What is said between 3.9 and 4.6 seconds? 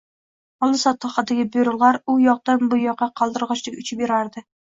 yurardi